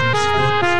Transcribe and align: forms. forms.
forms. 0.00 0.64
forms. 0.64 0.79